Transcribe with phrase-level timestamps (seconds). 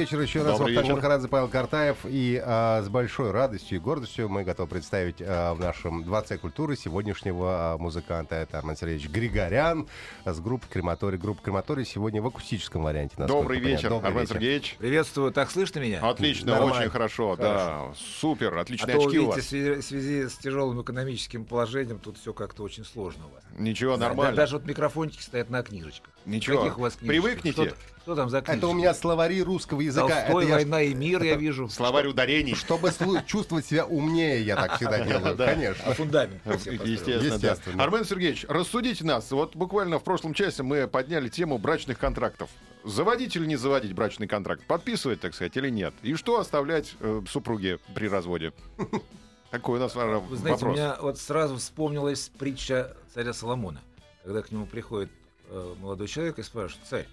[0.00, 0.52] Вечер еще раз.
[0.58, 0.96] Добрый Вахтанг вечер.
[0.96, 1.96] Махарадзе, Павел Картаев.
[2.04, 6.74] И а, с большой радостью и гордостью мы готовы представить а, в нашем Дворце культуры
[6.76, 8.36] сегодняшнего а, музыканта.
[8.36, 9.86] Это Армен Сергеевич Григорян
[10.24, 11.18] а, с группы Крематорий.
[11.18, 13.14] Группа Крематорий сегодня в акустическом варианте.
[13.18, 13.68] Добрый понятно.
[13.76, 14.34] вечер, Добрый Армен вечер.
[14.36, 14.76] Сергеевич.
[14.78, 16.00] Приветствую, так слышно меня?
[16.08, 16.78] Отлично, Нормально.
[16.80, 19.46] очень хорошо, да, супер, А отличные то, очки у видите, в вас.
[19.46, 23.42] связи, в связи с тяжелым экономическим положением тут все как-то очень сложно у вас.
[23.58, 24.34] Ничего, Да, нормально.
[24.36, 26.10] Даже вот микрофончики стоят на книжечках.
[26.26, 26.58] Ничего.
[26.58, 27.22] Каких у вас книжечек?
[27.22, 27.68] Привыкните.
[27.70, 28.58] Что, что там за книжки?
[28.58, 30.08] Это у меня словари русского языка.
[30.08, 31.68] Толстой, Это я «Война и мир», я вижу.
[31.68, 32.54] Словарь ударений.
[32.54, 32.92] Чтобы
[33.26, 35.34] чувствовать себя умнее, я так всегда делаю.
[35.34, 35.44] Да.
[35.44, 35.94] А Конечно.
[35.94, 36.42] фундамент.
[36.46, 37.82] Естественно.
[37.82, 39.30] Армен Сергеевич, рассудите нас.
[39.30, 42.50] Вот буквально в прошлом часе мы подняли тему брачных контрактов.
[42.84, 44.64] Заводить или не заводить брачный контракт?
[44.64, 45.92] Подписывать, так сказать, или нет?
[46.02, 48.52] И что оставлять э, супруге при разводе?
[49.50, 50.76] Такой у нас э, Вы знаете, у вопрос.
[50.78, 53.82] меня вот сразу вспомнилась притча царя Соломона,
[54.24, 55.10] когда к нему приходит
[55.50, 57.06] э, молодой человек и спрашивает, царь,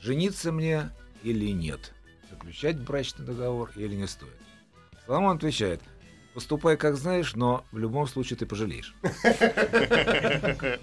[0.00, 0.90] жениться мне
[1.22, 1.92] или нет?
[2.30, 4.32] Заключать брачный договор или не стоит?
[5.06, 5.80] Соломон отвечает,
[6.34, 8.94] поступай как знаешь, но в любом случае ты пожалеешь.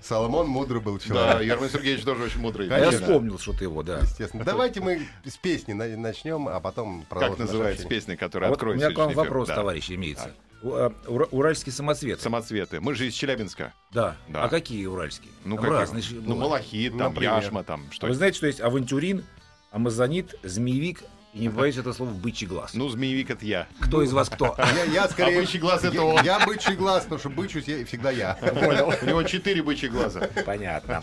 [0.00, 1.42] Соломон мудрый был Да, человек.
[1.46, 2.66] и Армен Сергеевич тоже очень мудрый.
[2.68, 3.06] А я Конечно.
[3.06, 3.98] вспомнил что-то его, да.
[4.00, 4.44] Естественно.
[4.44, 7.36] Давайте мы с песни на- начнем, а потом продолжим.
[7.36, 9.56] Как называется песня, А которая вот у меня к вам вопрос, Да.
[9.56, 10.24] товарищи, имеется.
[10.24, 12.22] А, ура- Уральские самоцветы.
[12.22, 12.80] Самоцветы.
[12.80, 13.72] Мы же из Челябинска.
[13.90, 14.16] Да.
[14.28, 14.44] Да.
[14.44, 15.32] А какие уральские?
[15.44, 15.78] Ну, Там какие?
[15.80, 17.34] разные Ну, малахит, там, Например.
[17.36, 19.24] яшма, там, что Вы знаете, что есть авантюрин,
[19.72, 21.02] амазонит, змеевик,
[21.34, 22.74] и не боюсь это слово бычий глаз.
[22.74, 23.66] Ну, змеевик это я.
[23.80, 24.54] Кто из вас кто?
[24.58, 25.38] Я, я скорее...
[25.38, 26.22] А бычий глаз это я, он.
[26.24, 28.34] я бычий глаз, потому что бычусь я, всегда я.
[28.34, 28.92] Понял.
[29.00, 30.28] У него четыре бычьих глаза.
[30.44, 31.00] Понятно.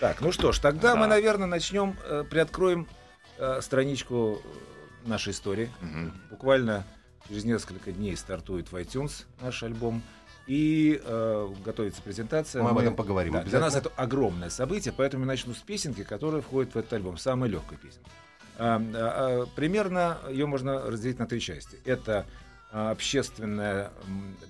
[0.00, 2.88] Так, ну что ж, тогда мы, наверное, начнем, э, приоткроем
[3.38, 4.42] э, страничку
[5.06, 5.70] нашей истории.
[5.80, 6.12] Мгм.
[6.30, 6.84] Буквально
[7.28, 10.02] через несколько дней стартует в iTunes наш альбом.
[10.46, 12.62] И э, готовится презентация.
[12.62, 16.02] Мы об этом поговорим Да, для нас это огромное событие, поэтому я начну с песенки,
[16.02, 17.18] которая входит в этот альбом.
[17.18, 18.10] Самая легкая песенка.
[18.58, 21.78] А, а, а, примерно ее можно разделить на три части.
[21.84, 22.26] Это
[22.72, 23.92] а, общественное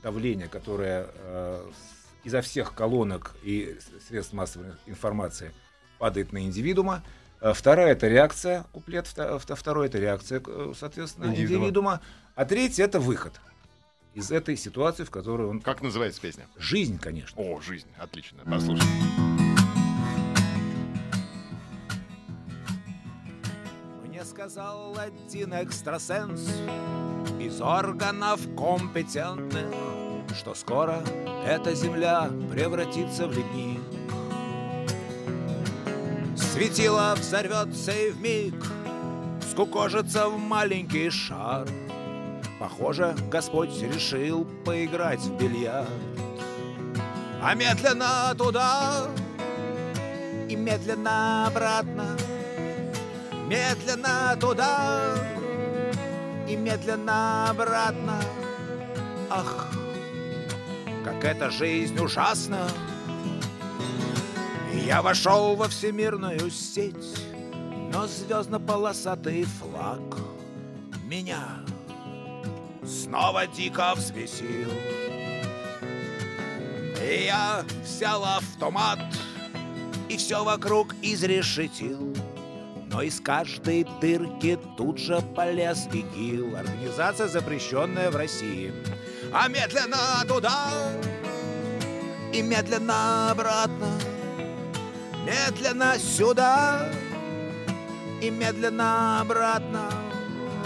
[0.02, 3.76] давление, которое с- изо всех колонок и
[4.08, 5.52] средств массовой информации
[5.98, 7.02] падает на индивидуума.
[7.42, 11.64] А Вторая это реакция, куплет, второй это реакция, э, соответственно, Индивидуума.
[11.64, 12.00] индивидуума.
[12.34, 13.40] А третий это выход
[14.14, 15.60] из этой ситуации, в которой он...
[15.60, 16.46] Как называется песня?
[16.56, 17.40] Жизнь, конечно.
[17.40, 17.88] О, жизнь.
[17.98, 18.38] Отлично.
[18.44, 18.84] Послушай.
[24.06, 26.48] Мне сказал один экстрасенс
[27.40, 29.74] из органов компетентных,
[30.36, 31.02] что скоро
[31.46, 33.80] эта земля превратится в ледник.
[36.36, 38.54] Светило взорвется и вмиг
[39.50, 41.66] скукожится в маленький шар.
[42.60, 45.88] Похоже, Господь решил поиграть в бильярд.
[47.42, 49.08] А медленно туда
[50.46, 52.16] и медленно обратно
[53.50, 55.16] Медленно туда
[56.46, 58.20] и медленно обратно.
[59.28, 59.72] Ах,
[61.04, 62.68] как эта жизнь ужасна.
[64.72, 67.24] Я вошел во всемирную сеть,
[67.92, 70.00] но звездно-полосатый флаг
[71.06, 71.64] меня
[72.84, 74.70] снова дико взбесил.
[77.02, 78.98] И я взял автомат
[80.08, 82.14] и все вокруг изрешетил.
[82.92, 88.72] Но из каждой дырки тут же полез ИГИЛ Организация, запрещенная в России
[89.32, 90.72] А медленно туда
[92.32, 93.86] и медленно обратно
[95.24, 96.88] Медленно сюда
[98.20, 99.88] и медленно обратно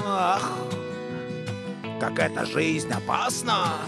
[0.07, 0.51] Ах,
[2.05, 3.79] как эта жизнь опасна!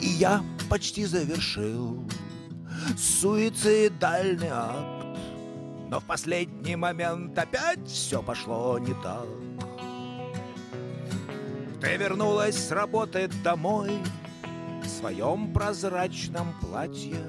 [0.00, 2.04] И я почти завершил
[2.96, 4.97] суицидальный акт.
[5.90, 9.26] Но в последний момент опять все пошло не так.
[11.80, 13.92] Ты вернулась с работы домой
[14.82, 17.20] В своем прозрачном платье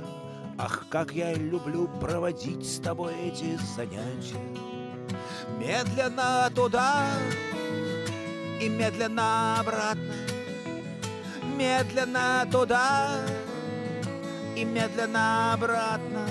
[0.57, 4.41] Ах, как я люблю проводить с тобой эти занятия
[5.59, 7.05] Медленно туда
[8.59, 10.13] и медленно обратно,
[11.57, 13.21] медленно туда
[14.55, 16.25] и медленно обратно.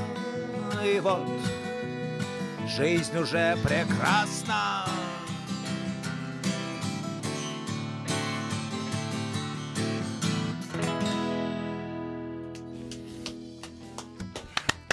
[0.84, 1.26] И вот
[2.68, 4.84] жизнь уже прекрасна.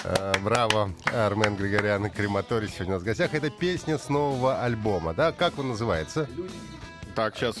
[0.04, 3.34] А, Браво, Армен Григорян и Крематорий сегодня у нас в гостях.
[3.34, 5.32] Это песня с нового альбома, да?
[5.32, 6.28] Как он называется?
[7.14, 7.56] Так, сейчас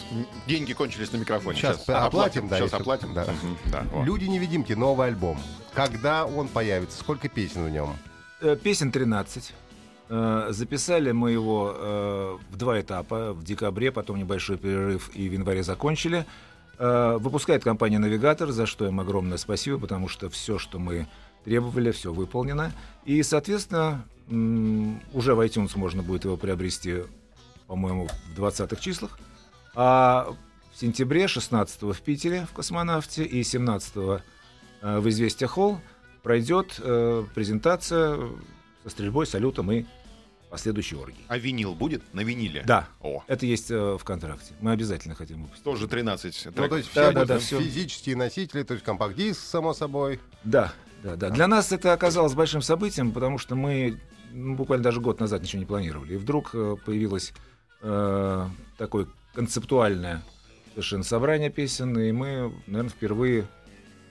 [0.46, 1.56] деньги кончились на микрофоне.
[1.58, 3.14] Сейчас оплатим, да, Сейчас если- оплатим.
[3.14, 3.26] да.
[3.72, 4.04] Да, вот.
[4.04, 5.38] «Люди-невидимки», новый альбом.
[5.74, 6.98] Когда он появится?
[6.98, 7.96] Сколько песен в нем?
[8.42, 9.54] Э, Песен 13.
[10.08, 13.32] Э, Записали мы его э, в два этапа.
[13.32, 16.26] В декабре, потом небольшой перерыв и в январе закончили.
[16.78, 21.06] Э, Выпускает компания «Навигатор», за что им огромное спасибо, потому что все, что мы
[21.44, 22.72] требовали, все выполнено.
[23.04, 24.04] И, соответственно,
[25.12, 27.04] уже в iTunes можно будет его приобрести,
[27.66, 29.18] по-моему, в 20-х числах.
[29.74, 30.34] А
[30.72, 34.20] в сентябре, 16 в Питере, в «Космонавте», и 17 э,
[34.82, 35.80] в «Известия Холл»
[36.22, 36.80] пройдет
[37.34, 38.18] презентация
[38.86, 39.84] со стрельбой, салютом и
[40.48, 41.24] последующей оргией.
[41.26, 42.62] А винил будет на виниле?
[42.64, 44.54] Да, О, это есть э, в контракте.
[44.60, 45.64] Мы обязательно хотим выпустить.
[45.64, 46.70] тоже 13 Ну, треков.
[46.70, 47.60] то есть Да, все да, да, всё.
[47.60, 50.20] физические носители, то есть компакт-диск, само собой.
[50.44, 50.72] Да,
[51.02, 51.30] да, да.
[51.30, 54.00] Для нас это оказалось большим событием, потому что мы
[54.32, 56.14] ну, буквально даже год назад ничего не планировали.
[56.14, 57.32] И вдруг э, появилось
[57.82, 58.48] э,
[58.78, 60.22] такое концептуальное
[60.70, 63.48] совершенно собрание песен, и мы, наверное, впервые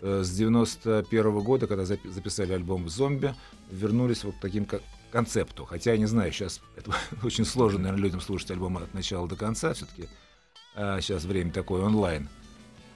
[0.01, 3.33] э, с 91 года, когда запи- записали альбом «Зомби»,
[3.72, 4.82] вернулись вот к таким как
[5.12, 5.66] концепту.
[5.66, 6.92] Хотя я не знаю, сейчас это
[7.24, 9.74] очень сложно, наверное, людям слушать альбом от начала до конца.
[9.74, 10.08] Все-таки
[10.76, 12.28] сейчас время такое онлайн.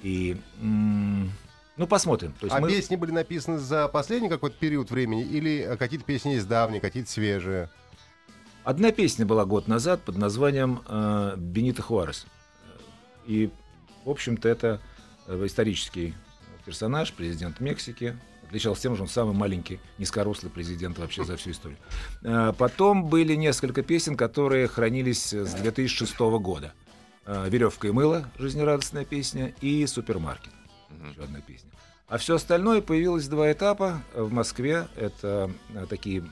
[0.04, 1.31] И м,
[1.77, 2.33] ну посмотрим.
[2.39, 6.06] То есть А мы- песни были написаны за последний какой-то период времени или э, какие-то
[6.06, 7.69] песни есть давние, какие-то свежие?
[8.65, 12.25] Одна песня была год назад под названием э, «Бенито Хуарес».
[13.25, 13.50] И,
[14.04, 14.81] в общем-то, это
[15.27, 16.13] э, исторический
[16.65, 18.18] персонаж, президент Мексики.
[18.50, 21.78] Отличался тем, что он самый маленький, низкорослый президент вообще за всю историю.
[22.24, 26.74] Э, Потом были несколько песен, которые хранились с 2006 года.
[27.25, 30.51] Э, «Веревка и мыло»— жизнерадостная песня, и «Супермаркет»—
[31.12, 31.69] еще одна песня.
[32.07, 34.88] А все остальное появилось два этапа в Москве.
[34.96, 36.24] Это э, такие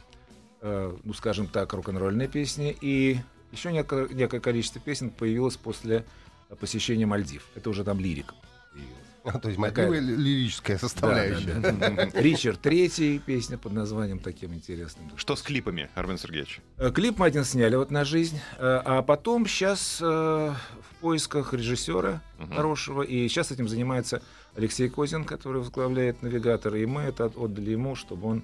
[0.62, 2.76] э, ну, скажем так, рок-н-ролльные песни.
[2.82, 3.20] И
[3.52, 6.04] еще некое, некое количество песен появилось после
[6.50, 7.46] э, посещения Мальдив.
[7.54, 8.34] Это уже там лирика
[8.74, 9.07] появилась.
[9.42, 11.54] То есть Такая- мотивы лирическая составляющая.
[11.56, 12.22] Да, да, да.
[12.22, 15.12] Ричард Третий, песня под названием таким интересным.
[15.16, 16.62] Что с клипами, Армен Сергеевич?
[16.78, 20.56] Э, Клип мы один сняли вот на жизнь, э, а потом сейчас в
[21.02, 22.22] поисках режиссера
[22.56, 24.22] хорошего, и сейчас этим занимается
[24.56, 28.44] Алексей Козин, который возглавляет навигатор, и мы это отдали ему, чтобы он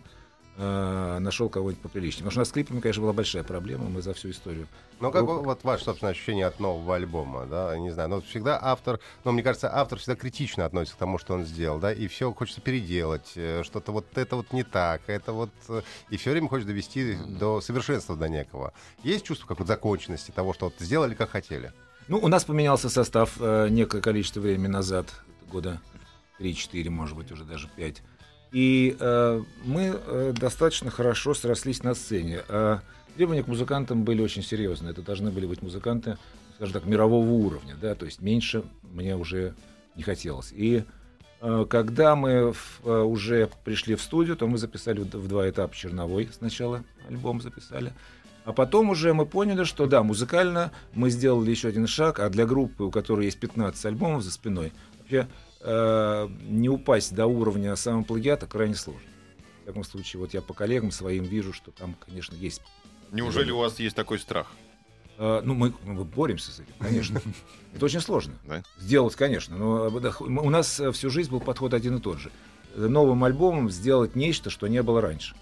[0.58, 2.24] э, нашел кого-нибудь поприличнее.
[2.24, 4.68] Потому что у нас с клипами, конечно, была большая проблема, мы за всю историю.
[5.00, 5.44] Ну, как Группа.
[5.44, 9.44] вот ваше, собственно, ощущение от нового альбома, да, не знаю, но всегда автор, ну, мне
[9.44, 13.34] кажется, автор всегда критично относится к тому, что он сделал, да, и все хочется переделать,
[13.36, 17.16] э, что-то вот это вот не так, это вот, э, и все время хочет довести
[17.16, 18.74] до совершенства до некого.
[19.04, 21.72] Есть чувство какой-то законченности того, что вот сделали, как хотели?
[22.08, 25.08] Ну, у нас поменялся состав э, некое количество времени назад,
[25.50, 25.82] года
[26.40, 28.02] 3-4, может быть, уже даже 5.
[28.54, 32.42] И э, мы э, достаточно хорошо срослись на сцене.
[32.48, 32.82] А
[33.18, 34.92] требования к музыкантам были очень серьезные.
[34.92, 36.18] Это должны были быть музыканты,
[36.56, 39.56] скажем так, мирового уровня, да, то есть меньше мне уже
[39.96, 40.52] не хотелось.
[40.52, 40.84] И
[41.42, 45.50] э, когда мы в- э, уже пришли в студию, то мы записали в, в два
[45.50, 47.92] этапа черновой сначала альбом записали.
[48.46, 52.46] А потом уже мы поняли, что да, музыкально мы сделали еще один шаг, а для
[52.46, 55.28] группы, у которой есть 15 альбомов за спиной, вообще
[55.64, 59.08] э, не упасть до уровня самоплагиата крайне сложно.
[59.64, 62.62] В таком случае, вот я по коллегам своим вижу, что там, конечно, есть.
[63.12, 64.52] Неужели у вас есть такой страх?
[65.18, 67.22] Э, ну, мы, мы боремся с этим, конечно.
[67.74, 68.34] Это очень сложно.
[68.46, 68.64] Да?
[68.78, 72.32] Сделать, конечно, но э, у нас всю жизнь был подход один и тот же.
[72.76, 75.36] Новым альбомом сделать нечто, что не было раньше.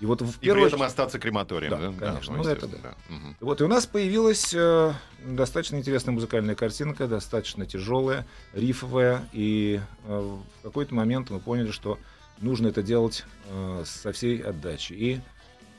[0.00, 1.70] И вот в И при первую этом остаться крематорием.
[1.70, 2.36] Да, Да, конечно.
[2.36, 3.14] ну, Ну, это естественно, да.
[3.14, 3.36] Мгм.
[3.40, 4.92] Вот, и у нас появилась э,
[5.24, 11.98] достаточно интересная музыкальная картинка, достаточно тяжелая, рифовая, и э, в какой-то момент мы поняли, что
[12.38, 14.96] нужно это делать э, со всей отдачей.
[14.96, 15.20] И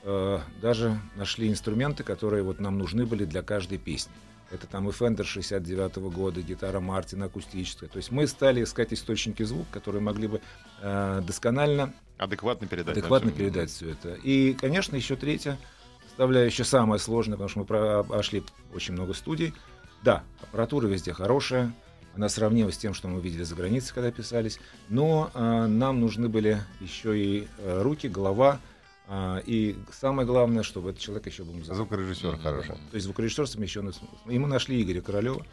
[0.04, 4.14] э, даже нашли инструменты, которые вот нам нужны были для каждой песни.
[4.50, 7.90] Это там и Fender 69 года, гитара Мартин акустическая.
[7.90, 10.42] То есть мы стали искать источники звука, которые могли бы
[10.82, 12.96] э, досконально Адекватно передать.
[12.96, 14.14] да, адекватно передать все это.
[14.16, 15.58] И, конечно, еще третья
[16.08, 18.44] составляющая самая сложная, потому что мы прошли
[18.74, 19.54] очень много студий.
[20.04, 21.74] Да, аппаратура везде хорошая,
[22.16, 24.60] она сравнима с тем, что мы видели за границей, когда писались,
[24.90, 28.60] но а, нам нужны были еще и а, руки, голова,
[29.08, 31.78] а, и самое главное, чтобы этот человек еще был музыкант.
[31.78, 32.76] Звукорежиссер хороший.
[32.76, 35.46] То есть звукорежиссерством еще нас- и мы нашли Игоря Королева,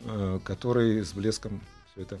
[0.00, 1.60] э, который с блеском
[1.92, 2.20] все это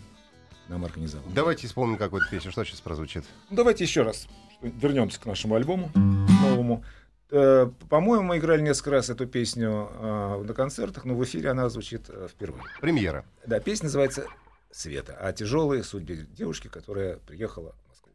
[0.68, 1.24] нам организовал.
[1.34, 2.50] Давайте вспомним какую-то песню.
[2.50, 3.24] Что сейчас прозвучит?
[3.50, 4.26] Ну, Давайте еще раз
[4.60, 6.84] вернемся к нашему альбому новому.
[7.30, 11.68] Э, По-моему, мы играли несколько раз эту песню э, на концертах, но в эфире она
[11.68, 12.64] звучит э, впервые.
[12.80, 13.24] Премьера.
[13.46, 14.26] Да, песня называется
[14.70, 18.12] «Света», о тяжелой судьбе девушки, которая приехала в Москву.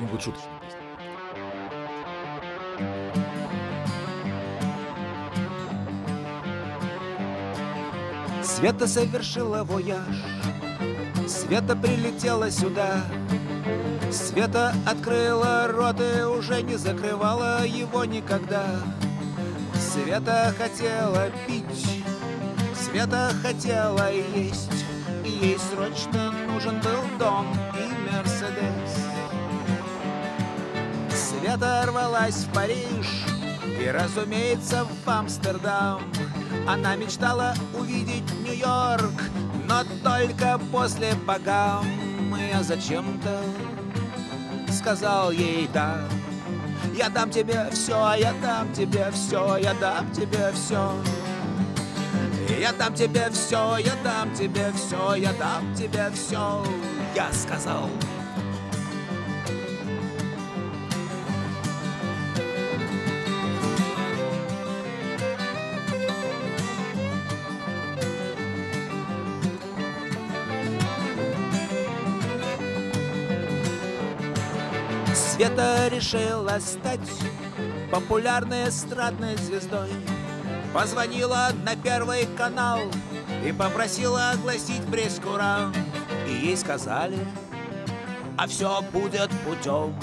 [0.00, 0.80] Не будет шуточная песня.
[8.42, 10.39] Света совершила вояж
[11.30, 13.04] Света прилетела сюда.
[14.10, 18.66] Света открыла рот и уже не закрывала его никогда.
[19.74, 22.02] Света хотела пить.
[22.74, 24.84] Света хотела есть.
[25.24, 28.90] И ей срочно нужен был дом и Мерседес.
[31.14, 33.24] Света рвалась в Париж
[33.80, 36.02] и, разумеется, в Амстердам.
[36.66, 39.30] Она мечтала увидеть Нью-Йорк,
[39.70, 41.86] но только после богам.
[42.52, 43.40] Я зачем-то
[44.72, 45.98] сказал ей да.
[46.96, 50.92] Я дам тебе все, я дам тебе все, я дам тебе все.
[52.58, 56.64] Я дам тебе все, я дам тебе все, я дам тебе все.
[57.14, 57.88] Я сказал.
[75.50, 77.00] Света решила стать
[77.90, 79.90] популярной эстрадной звездой.
[80.72, 82.78] Позвонила на первый канал
[83.44, 85.76] и попросила огласить пресс-курант.
[86.28, 87.18] И ей сказали,
[88.36, 89.94] а все будет путем.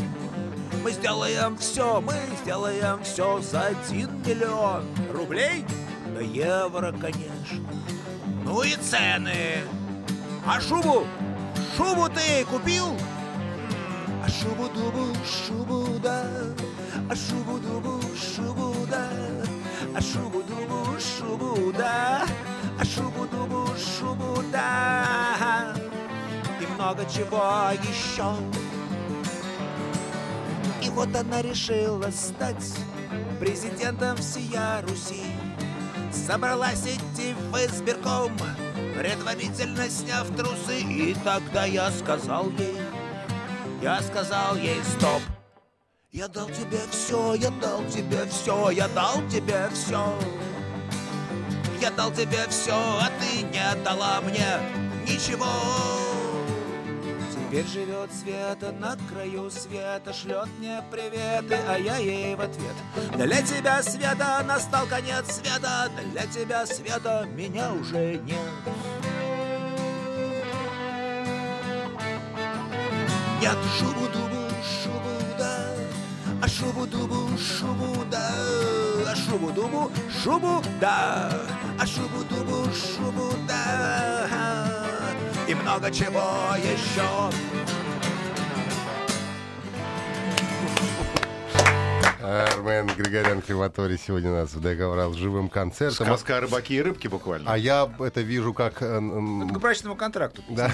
[0.83, 2.13] Мы сделаем все, мы
[2.43, 5.65] сделаем все за один миллион рублей,
[6.13, 7.65] да евро, конечно.
[8.43, 9.63] Ну и цены.
[10.45, 11.05] А шубу?
[11.77, 12.97] Шубу ты купил?
[14.47, 16.23] Шубу-дубу, шубу да,
[17.09, 19.09] а шубу-дубу, шубу да,
[19.93, 22.25] а шубу-дубу, шубу да,
[22.79, 25.75] а шубу-дубу, шубу да.
[26.61, 28.35] И много чего еще.
[30.81, 32.73] И вот она решила стать
[33.41, 35.25] президентом всея Руси.
[36.09, 38.31] Собралась идти в избирком,
[38.97, 40.79] предварительно сняв трусы.
[40.79, 42.86] И тогда я сказал ей,
[43.87, 45.21] я сказал ей стоп.
[46.11, 50.13] Я дал тебе все, я дал тебе все, я дал тебе все.
[51.79, 54.59] Я дал тебе все, а ты не дала мне
[55.07, 55.47] ничего.
[57.31, 62.75] Теперь живет Света на краю света, шлет мне приветы, а я ей в ответ.
[63.15, 68.51] Для тебя, Света, настал конец света, для тебя, Света, меня уже нет.
[73.39, 75.69] Нет, шубу-дубу, шубу-да,
[76.41, 78.31] а шубу-дубу, шубу-да,
[79.07, 79.91] а шубу-дубу,
[80.23, 81.31] шубу-да,
[81.79, 84.27] а шубу-дубу, шубу-да.
[85.47, 87.76] И много чего еще.
[92.21, 96.07] Армен Григорян Крематорий сегодня у нас в ДК Урал с живым концертом.
[96.07, 97.51] Сказка о рыбаке и рыбке буквально.
[97.51, 98.81] А я это вижу как...
[98.81, 100.41] э, м, К брачному контракту.
[100.49, 100.71] Да.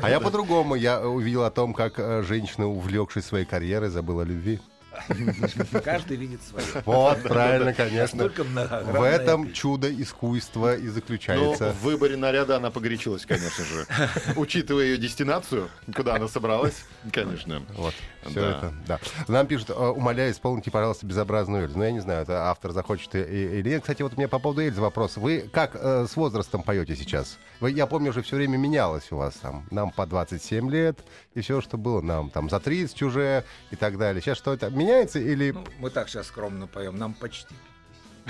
[0.00, 0.74] А я по-другому.
[0.74, 4.60] Я увидел о том, как э, женщина, увлекшись своей карьерой, забыла о любви.
[5.84, 6.64] Каждый видит свое.
[6.84, 8.28] Вот, правильно, конечно.
[8.28, 11.72] В этом чудо искусства и Ну, заключается.
[11.72, 13.86] в выборе наряда она погорячилась, конечно же.
[14.36, 17.62] Учитывая ее дестинацию, куда она собралась, конечно.
[17.76, 17.94] Вот,
[18.26, 18.50] все Да.
[18.50, 18.98] это, да.
[19.28, 21.78] Нам пишут, э, умоляю, исполните, пожалуйста, безобразную Эльзу.
[21.78, 23.82] Ну, я не знаю, это автор захочет или нет.
[23.82, 25.16] Кстати, вот у меня по поводу Эльзы вопрос.
[25.16, 27.38] Вы как э, с возрастом поете сейчас?
[27.60, 29.66] Вы, я помню, уже все время менялось у вас там.
[29.70, 30.98] Нам по 27 лет,
[31.34, 34.20] и все, что было нам там за 30 уже и так далее.
[34.22, 34.70] Сейчас что это?
[34.88, 35.50] Меняется или...
[35.50, 37.54] Ну, мы так сейчас скромно поем, нам почти.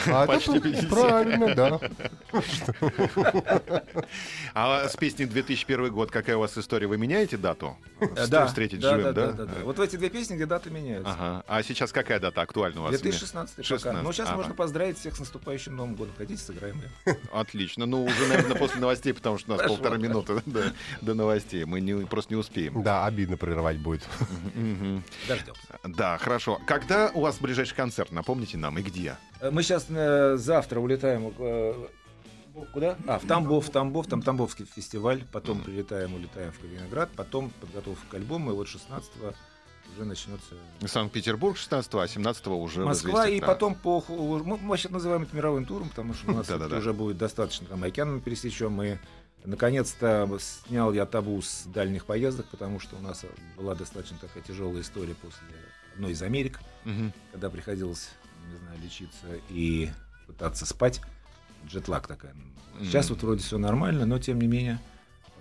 [0.06, 0.88] А, это почти 50.
[0.88, 1.80] Правильно, да.
[4.54, 6.86] А с песней 2001 год какая у вас история?
[6.86, 7.76] Вы меняете дату?
[8.00, 9.26] Э, Вст- Встретить да, живым, да, да?
[9.32, 9.64] да, да, да.
[9.64, 11.12] Вот в эти две песни, где даты меняются.
[11.12, 11.44] Ага.
[11.46, 12.90] А сейчас какая дата актуальна у вас?
[12.92, 13.66] 2016 пока.
[13.66, 14.36] 16, Ну, сейчас ага.
[14.38, 16.14] можно поздравить всех с наступающим Новым годом.
[16.16, 16.80] Хотите, сыграем?
[17.32, 17.86] Отлично.
[17.86, 21.64] Ну, уже, наверное, после новостей, потому что у нас Хорошо, полтора минуты до, до новостей.
[21.64, 22.82] Мы не, просто не успеем.
[22.82, 24.02] Да, обидно прерывать будет.
[25.26, 25.60] Дождемся.
[25.84, 26.60] Да, хорошо.
[26.66, 28.12] Когда у вас ближайший концерт?
[28.12, 29.16] Напомните нам и где?
[29.40, 29.86] Э, Мы сейчас
[30.40, 31.86] завтра улетаем э,
[32.72, 32.96] куда?
[33.06, 38.04] А, в Тамбов, в Тамбов, там Тамбовский фестиваль, потом прилетаем, улетаем в Калининград, потом подготовка
[38.10, 39.10] к альбому, и вот 16
[39.94, 40.54] уже начнется
[40.84, 43.46] Санкт-Петербург 16 а 17 уже Москва, и да.
[43.46, 44.04] потом по...
[44.08, 47.66] Мы, сейчас называем это мировым туром, потому что у нас уже будет достаточно.
[47.66, 48.72] Там океан мы пересечем.
[48.72, 48.98] Мы
[49.44, 53.24] наконец-то снял я табу с дальних поездок, потому что у нас
[53.56, 55.40] была достаточно такая тяжелая история после
[55.94, 56.60] одной из Америк,
[57.32, 58.10] когда приходилось,
[58.50, 59.90] не знаю, лечиться и
[60.26, 61.00] пытаться спать.
[61.66, 62.34] Джетлаг такая.
[62.80, 63.14] Сейчас Мгм.
[63.16, 64.78] вот вроде все нормально, но тем не менее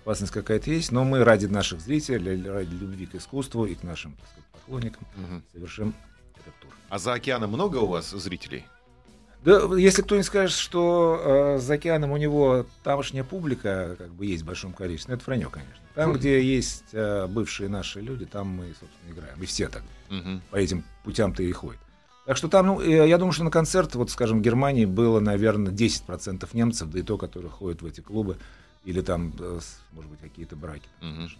[0.02, 0.90] опасность какая-то есть.
[0.92, 5.42] Но мы ради наших зрителей, ради любви к искусству и к нашим сказать, поклонникам Мгм.
[5.52, 5.94] совершим
[6.40, 6.70] этот тур.
[6.88, 8.64] А за океаном много у вас зрителей?
[9.44, 14.42] Да, если кто-нибудь скажет, что э, за океаном у него тамошняя публика как бы есть
[14.42, 15.76] в большом количестве, ну, это вранье, конечно.
[15.94, 19.40] Там, где есть э, бывшие наши люди, там мы, собственно, играем.
[19.40, 20.42] И все так Мгм.
[20.50, 21.80] по этим путям-то и ходят.
[22.28, 25.18] Так что там, ну, э, я думаю, что на концерт, вот, скажем, в Германии было,
[25.18, 28.36] наверное, 10% немцев, да и то, которые ходят в эти клубы,
[28.84, 29.60] или там, э,
[29.92, 30.86] может быть, какие-то браки.
[31.00, 31.30] Мгм.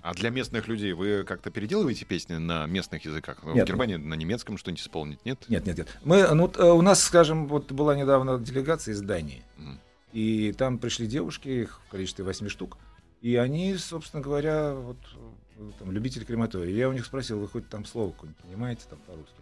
[0.00, 3.38] А для местных людей вы как-то переделываете песни на местных языках?
[3.44, 3.68] В Нет.
[3.68, 5.38] Германии на немецком что-нибудь исполнить, нет?
[5.46, 5.98] Нет, нет, нет.
[6.02, 9.44] Мы, ну, вот, э, у нас, скажем, вот была недавно делегация из Дании.
[9.58, 9.78] Мгм.
[10.12, 12.78] И там пришли девушки, их в количестве восьми штук.
[13.20, 14.98] И они, собственно говоря, вот
[15.78, 16.74] там, любители крематория.
[16.74, 19.36] Я у них спросил, вы хоть там слово какое-нибудь понимаете там по-русски?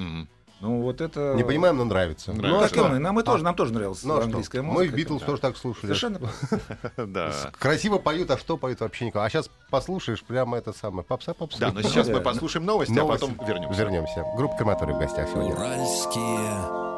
[0.00, 0.28] Они говорят, «Нет, мы.
[0.62, 1.32] Ну, вот это...
[1.36, 2.32] Не понимаем, но нравится.
[2.34, 2.52] Нравится.
[2.54, 2.88] Ну, так и что?
[2.88, 2.98] мы.
[2.98, 4.24] Нам, и тоже, А, нам тоже нравилась Ну, а что?
[4.26, 4.92] английская Мы музыка.
[4.92, 5.26] в Битлз Да.
[5.26, 5.86] тоже так слушали.
[5.86, 6.20] Совершенно.
[6.98, 7.32] Да.
[7.58, 9.24] Красиво поют, а что поют вообще никого.
[9.24, 11.02] А сейчас послушаешь прямо это самое.
[11.02, 11.58] Попса, попса.
[11.60, 12.20] Да, но сейчас мы Да.
[12.20, 13.80] послушаем новости, а потом вернемся.
[13.80, 14.24] Вернемся.
[14.36, 15.54] Группа Крематорий в гостях сегодня.
[15.54, 16.89] Уральские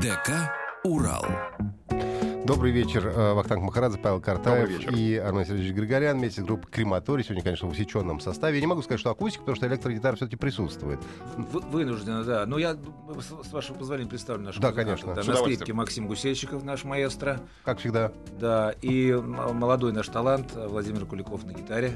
[0.00, 0.30] ДК
[0.84, 1.24] «Урал».
[2.46, 7.22] Добрый вечер, э, Вахтанг Махарадзе, Павел Картаев и Армен Сергеевич Григорян вместе с группой Крематорий.
[7.22, 8.56] Сегодня, конечно, в усеченном составе.
[8.56, 10.98] Я не могу сказать, что акустика, потому что электрогитара все-таки присутствует.
[11.36, 12.46] Вы- Вынуждена, да.
[12.46, 12.76] Но я,
[13.44, 15.14] с вашего позволения, представлю нашу Да, конечно.
[15.14, 17.40] Да, на скрипке Максим Гусельщиков, наш маэстро.
[17.64, 18.12] Как всегда.
[18.40, 21.92] Да, и молодой наш талант э, Владимир Куликов на гитаре.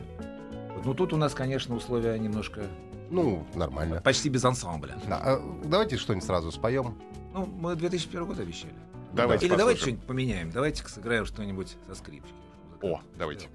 [0.84, 2.64] Ну, тут у нас, конечно, условия немножко
[3.10, 4.00] Ну, нормально.
[4.04, 4.96] почти без ансамбля.
[5.08, 6.96] Да, а давайте что-нибудь сразу споем.
[7.34, 8.72] Ну, мы 2001 год обещали.
[9.12, 9.98] Давайте Или давайте послушаем.
[9.98, 10.50] что-нибудь поменяем.
[10.52, 12.38] Давайте сыграем что-нибудь со скрипочкой.
[12.80, 13.48] О, давайте.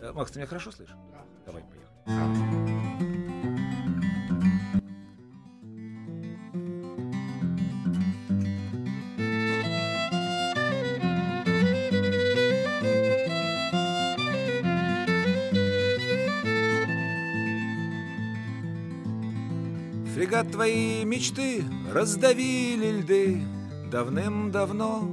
[0.00, 0.94] Э, Макс, ты меня хорошо слышишь?
[1.44, 2.77] Давай, поехали.
[20.38, 23.42] Фрегат твоей мечты раздавили льды
[23.90, 25.10] давным-давно.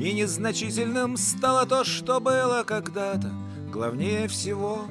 [0.00, 3.30] И незначительным стало то, что было когда-то
[3.70, 4.86] главнее всего.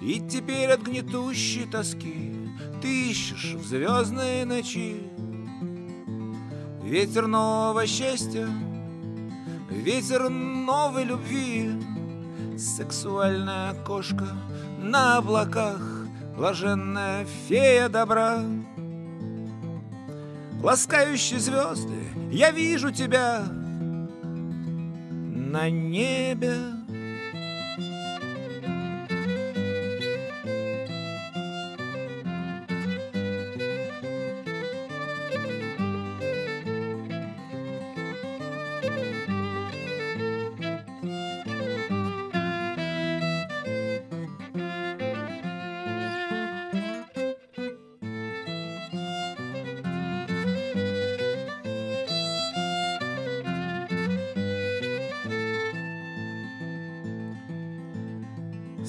[0.00, 2.36] И теперь от гнетущей тоски
[2.80, 5.02] ты ищешь в звездной ночи.
[6.84, 8.48] Ветер нового счастья,
[9.70, 11.72] ветер новой любви
[12.56, 14.28] Сексуальная кошка
[14.78, 15.93] на облаках,
[16.36, 18.40] блаженная фея добра.
[20.62, 21.94] Ласкающие звезды,
[22.32, 23.44] я вижу тебя
[25.52, 26.73] на небе.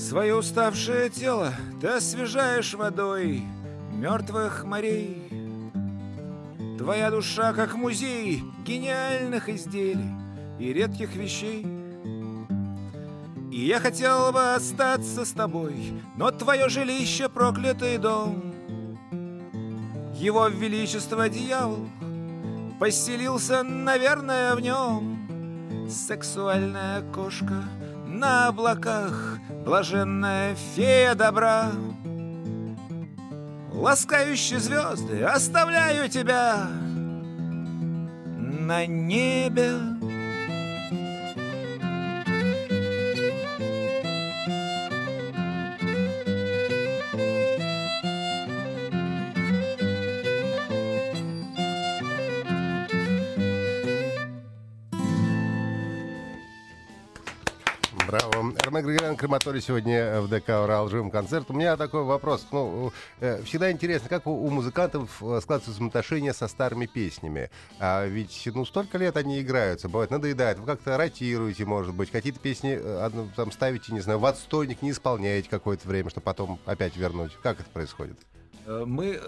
[0.08, 3.42] Свое уставшее тело ты освежаешь водой
[3.92, 5.28] мертвых морей.
[6.78, 10.14] Твоя душа как музей гениальных изделий
[10.60, 11.66] и редких вещей.
[13.52, 18.54] И я хотел бы остаться с тобой, но твое жилище проклятый дом.
[20.14, 21.90] Его величество дьявол
[22.80, 25.90] поселился, наверное, в нем.
[25.90, 27.64] Сексуальная кошка
[28.06, 31.72] на облаках, блаженная фея добра.
[33.74, 36.68] Ласкающие звезды, оставляю тебя
[38.38, 39.95] на небе.
[58.08, 58.52] Браво.
[58.52, 61.50] Григорян, крематорий сегодня в ДК «Урал» живым концерт.
[61.50, 62.46] У меня такой вопрос.
[62.52, 67.50] Ну, э, всегда интересно, как у, музыкантов э, складываются взаимоотношения со старыми песнями.
[67.80, 70.60] А ведь, ну, столько лет они играются, бывает, надоедает.
[70.60, 74.92] Вы как-то ротируете, может быть, какие-то песни э, там ставите, не знаю, в отстойник, не
[74.92, 77.32] исполняете какое-то время, чтобы потом опять вернуть.
[77.42, 78.18] Как это происходит?
[78.68, 79.20] Мы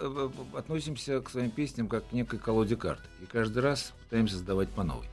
[0.54, 3.02] относимся к своим песням как к некой колоде карт.
[3.22, 5.08] И каждый раз пытаемся создавать по новой.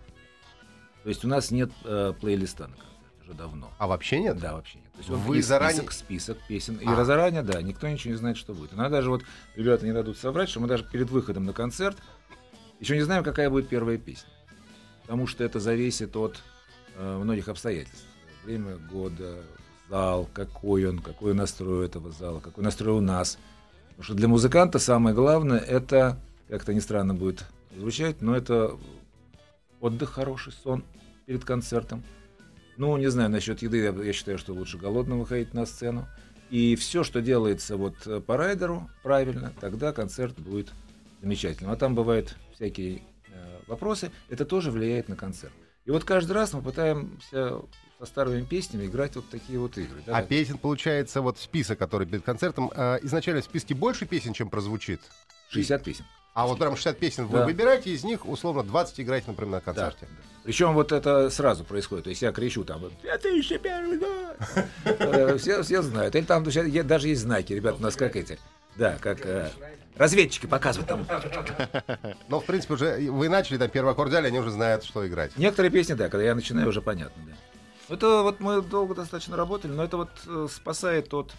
[1.03, 2.94] То есть у нас нет э, плейлиста на концерт
[3.25, 3.71] уже давно.
[3.79, 4.39] А вообще нет?
[4.39, 4.93] Да, вообще нет.
[4.93, 6.77] То есть Вы есть заранее- список, список песен.
[6.77, 7.05] И А.
[7.05, 8.73] заранее, да, никто ничего не знает, что будет.
[8.75, 9.23] Иногда даже вот
[9.57, 11.97] ребята не дадут соврать, что мы даже перед выходом на концерт
[12.81, 14.29] еще не знаем, какая будет первая песня.
[15.03, 16.43] Потому что это зависит от
[16.97, 18.05] э, многих обстоятельств.
[18.45, 19.43] Время года,
[19.89, 23.39] зал, какой он, какой настрой этого зала, какой настрой у нас.
[23.91, 27.45] Потому что для музыканта самое главное это, как-то не странно будет
[27.77, 28.77] звучать, но это
[29.81, 30.85] отдых хороший, сон
[31.27, 32.03] перед концертом.
[32.77, 36.07] Ну, не знаю, насчет еды, я, я считаю, что лучше голодно выходить на сцену.
[36.51, 40.73] И все, что делается вот э, по райдеру правильно, тогда концерт будет
[41.21, 41.73] замечательным.
[41.73, 45.53] А там бывают всякие э, вопросы, это тоже влияет на концерт.
[45.85, 47.63] И вот каждый раз мы пытаемся
[47.99, 50.03] со старыми песнями играть вот такие вот игры.
[50.07, 50.17] да.
[50.17, 54.51] А песен, получается, вот список, который перед концертом, э, изначально в списке больше песен, чем
[54.51, 55.01] прозвучит?
[55.51, 56.05] 60 песен.
[56.35, 57.45] А вот прям 60 песен вы Да.
[57.45, 60.09] выбираете, из них, условно, 20 играете, например, на концерте.
[60.43, 62.05] Причем вот это сразу происходит.
[62.05, 64.37] То есть я кричу там, 2001 год.
[64.85, 66.15] Э, Все, все знают.
[66.17, 68.39] Или там даже есть знаки, ребята, у нас как эти.
[68.77, 69.49] Да, как э,
[69.97, 71.07] разведчики показывают там.
[72.29, 75.37] Но, в принципе, уже вы начали, там, первый аккорд взяли, они уже знают, что играть.
[75.39, 77.95] Некоторые песни, да, когда я начинаю, уже понятно, да.
[77.95, 81.33] Это вот мы долго достаточно работали, но это вот э, спасает от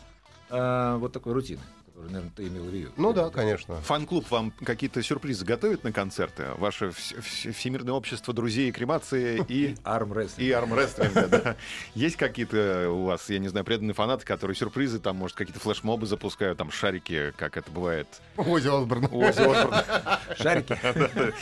[0.49, 1.61] э, вот такой рутины,
[1.95, 2.89] которую, наверное, ты имел в виду.
[2.97, 3.75] Ну да, конечно.
[3.81, 6.47] Фан-клуб вам какие-то сюрпризы готовит на концерты?
[6.57, 10.45] Ваше вс- вс- Всемирное общество друзей кремации и Армрестлинг.
[10.47, 11.55] и армрестлинга, да.
[11.93, 16.05] Есть какие-то у вас, я не знаю, преданные фанаты, которые сюрпризы, там, может, какие-то флешмобы
[16.05, 19.05] запускают, там, шарики, как это бывает Ози Осборн.
[19.11, 20.19] у Оззи Осборна.
[20.37, 20.77] Шарики.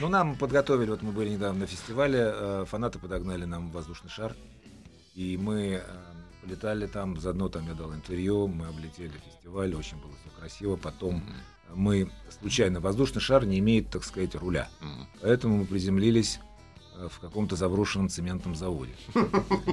[0.00, 4.34] Ну, нам подготовили, вот мы были недавно на фестивале, э, фанаты подогнали нам воздушный шар,
[5.14, 5.82] и мы
[6.42, 11.22] полетали там, заодно там я дал интервью, мы облетели фестиваль, очень было все красиво, потом
[11.74, 15.06] мы, случайно, воздушный шар не имеет, так сказать, руля, М.
[15.20, 16.40] поэтому мы приземлились
[16.96, 18.92] э, в каком-то заброшенном цементном заводе.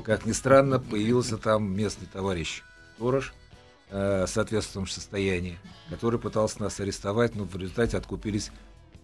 [0.06, 2.64] Как ни странно, появился там местный товарищ
[2.96, 3.34] сторож,
[3.90, 5.58] э, в соответствующем состоянии,
[5.90, 8.52] который пытался нас арестовать, но в результате откупились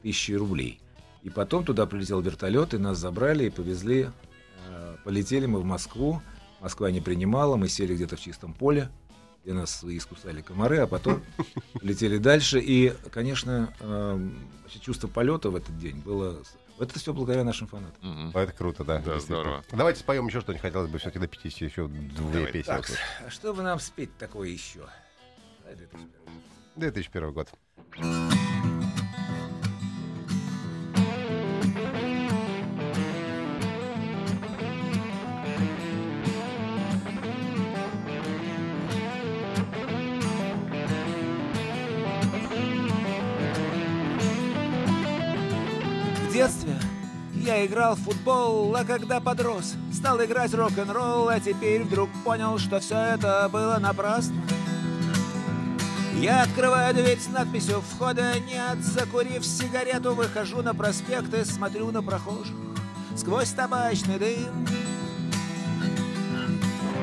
[0.04, 0.80] тысячи рублей.
[1.24, 4.10] И потом туда прилетел вертолет, и нас забрали и повезли.
[4.68, 6.22] э, Полетели мы в Москву.
[6.62, 8.90] Москва не принимала, мы сели где-то в чистом поле,
[9.44, 11.24] где нас искусали комары, а потом
[11.82, 12.60] летели дальше.
[12.60, 14.40] И, конечно, эм,
[14.82, 16.42] чувство полета в этот день было...
[16.78, 17.96] Это все благодаря нашим фанатам.
[18.02, 18.98] Ну, Это круто, да.
[19.00, 19.42] Да, действительно.
[19.42, 19.64] здорово.
[19.72, 20.62] Давайте споем еще что-нибудь.
[20.62, 22.52] Хотелось бы все-таки до 50 еще две Давай.
[22.52, 22.68] песни.
[22.70, 22.90] Так,
[23.26, 24.82] а что бы нам спеть такое еще?
[25.64, 26.02] Дай, дай, дай.
[26.76, 27.50] 2001 год.
[47.66, 52.96] Играл в футбол, а когда подрос, стал играть рок-н-ролл, а теперь вдруг понял, что все
[52.96, 54.36] это было напрасно.
[56.16, 62.02] Я открываю дверь с надписью «Входа нет», закурив сигарету, выхожу на проспект и смотрю на
[62.02, 62.56] прохожих
[63.16, 64.68] сквозь табачный дым.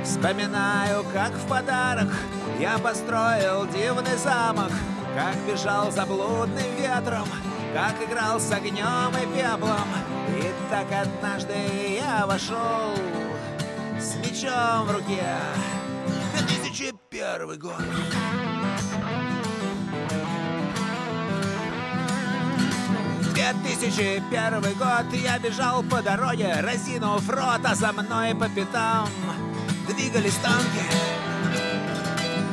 [0.05, 2.09] Вспоминаю, как в подарок
[2.61, 4.70] я построил дивный замок,
[5.14, 7.29] как бежал за блудным ветром,
[7.72, 9.88] как играл с огнем и пеплом.
[10.28, 11.54] И так однажды
[11.98, 12.94] я вошел
[13.98, 15.24] с мечом в руке.
[16.46, 17.74] 2001 год.
[23.20, 29.08] В 2001 год я бежал по дороге, разинув рот, а за мной по пятам
[29.88, 30.85] двигались танки.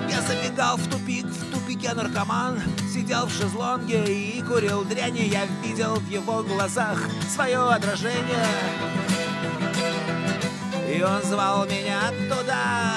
[0.10, 1.48] Я забегал в тупик, в
[1.79, 2.61] тупике наркоман
[2.93, 5.29] Сидел в шезлонге и курил дряни.
[5.29, 6.97] Я видел в его глазах
[7.29, 8.47] свое отражение.
[10.93, 12.95] И он звал меня туда,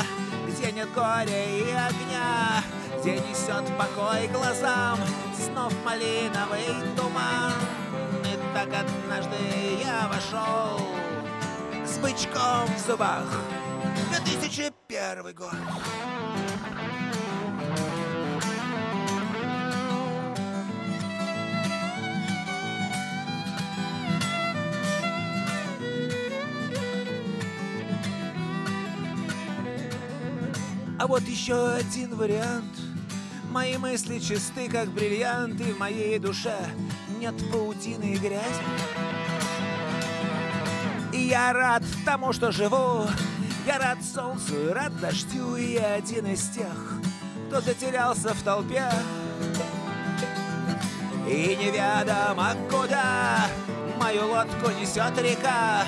[0.49, 2.65] где нет горя и огня
[3.01, 4.99] Где несет покой глазам,
[5.37, 6.67] снов малиновый
[6.97, 7.53] туман.
[8.25, 9.37] И так однажды
[9.85, 10.81] я вошел
[11.85, 13.27] с бычком в зубах.
[14.11, 15.53] 2001 год
[31.03, 32.73] А вот еще один вариант.
[33.51, 36.57] Мои мысли чисты, как бриллианты, в моей душе
[37.19, 38.63] нет паутины и грязи.
[41.13, 43.09] И я рад тому, что живу,
[43.67, 46.93] я рад солнцу рад дождю, и я один из тех,
[47.49, 48.89] кто затерялся в толпе.
[51.29, 53.49] И неведомо куда
[53.99, 55.83] мою лодку несет река,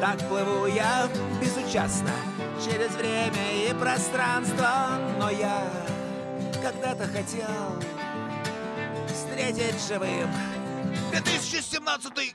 [0.00, 1.08] так плыву я
[1.40, 2.10] безучастно
[2.64, 5.62] через время и пространство, но я
[6.62, 7.82] когда-то хотел
[9.08, 10.30] встретить живым.
[11.10, 12.34] 2017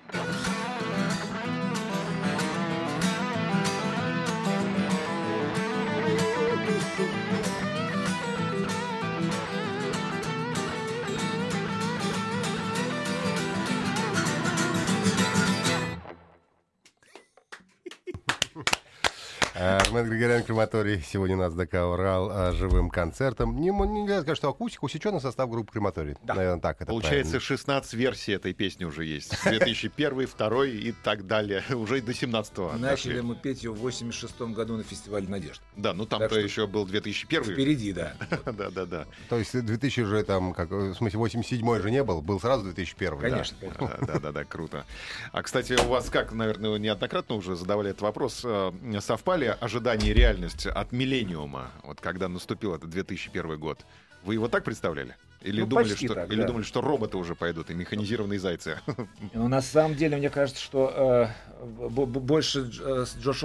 [19.92, 21.04] Армен Григорян, крематорий.
[21.06, 23.60] Сегодня нас ДК «Урал» а, живым концертом.
[23.60, 26.16] Не, нельзя сказать, что акустика, усеченный состав группы крематорий.
[26.24, 27.48] Наверное, так это Получается, правильно.
[27.58, 29.32] 16 версий этой песни уже есть.
[29.44, 31.62] 2001, 2002 и так далее.
[31.76, 32.72] Уже и до 17-го.
[32.78, 33.22] Начали дошли.
[33.22, 35.62] мы петь ее в 86 году на фестивале «Надежда».
[35.76, 37.54] Да, ну там-то еще был 2001.
[37.54, 38.14] Впереди, да.
[38.46, 39.06] Да, да, да.
[39.28, 43.20] То есть 2000 же там, как, в смысле, 87 же не был, был сразу 2001.
[43.20, 43.30] да.
[43.30, 43.98] Конечно, конечно.
[44.00, 44.86] Да, да, да, да, круто.
[45.34, 50.14] А, кстати, у вас как, наверное, неоднократно уже задавали этот вопрос, э, совпали ожидания и
[50.14, 53.86] реальность от «Миллениума», вот когда наступил этот 2001 год?
[54.24, 55.16] Вы его так представляли?
[55.42, 56.48] Или, Ну, думали, что, так, или да.
[56.48, 58.80] думали, что роботы уже пойдут и механизированные зайцы?
[59.34, 61.34] Но на самом деле, мне кажется, что
[61.68, 63.42] э, больше э, Джош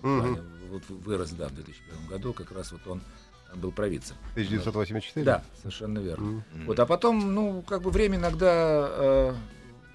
[0.00, 3.00] плане вот вырос, да, в 2001 году, как раз вот он
[3.54, 4.16] был провидцем.
[4.32, 5.24] 1984?
[5.24, 6.44] Да, совершенно верно.
[6.52, 6.66] Мгм.
[6.66, 9.34] Вот, а потом, ну, как бы время иногда э,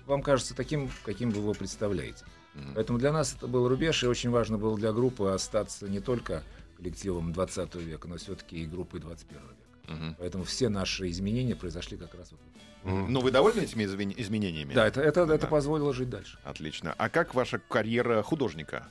[0.08, 2.26] вам кажется таким, каким вы его представляете.
[2.56, 2.74] Мгм.
[2.76, 6.44] Поэтому для нас это был рубеж, и очень важно было для группы остаться не только
[6.78, 9.94] коллективом 20 века, но все-таки и группой 21 века.
[9.94, 10.16] Мгм.
[10.20, 12.40] Поэтому все наши изменения произошли как раз вот.
[12.84, 13.12] Мгм.
[13.14, 14.74] Ну, вы довольны этими измен- изменениями?
[14.74, 15.48] Да, это, это, это Да.
[15.48, 16.38] позволило жить дальше.
[16.44, 16.94] Отлично.
[16.98, 18.88] А как ваша карьера художника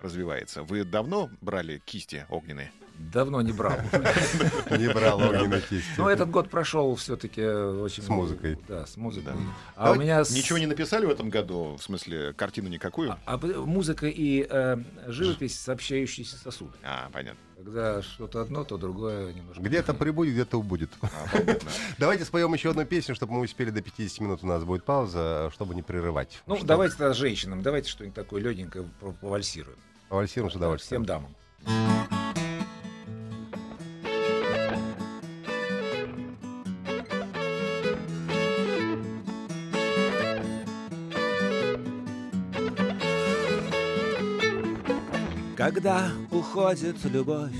[0.00, 0.62] развивается?
[0.62, 2.70] Вы давно брали кисти огненные?
[3.00, 3.72] Давно не брал.
[4.70, 5.88] Не брал огненной кисти.
[5.96, 8.02] Но этот год прошел все-таки очень...
[8.02, 8.58] С музыкой.
[8.68, 9.32] Да, с музыкой.
[9.74, 10.22] А у меня...
[10.22, 11.76] с- Ничего не написали в этом году?
[11.78, 13.12] В смысле, картину никакую?
[13.12, 16.72] А, а музыка и э, живопись сообщающиеся сосуды.
[16.84, 17.40] А, понятно.
[17.56, 19.62] Когда что-то одно, то другое немножко.
[19.62, 20.90] Где-то прибудет, где-то убудет.
[21.02, 21.08] А.
[21.98, 24.40] Давайте споем еще одну песню, чтобы мы успели до 50 минут.
[24.42, 26.42] У нас будет пауза, чтобы не прерывать.
[26.46, 29.78] Ну, давайте тогда женщинам, давайте что-нибудь такое легенькое по- повальсируем.
[30.10, 31.04] Вальсируем с Всем удовольствием.
[31.06, 31.34] дамам.
[45.72, 47.54] Когда уходит любовь,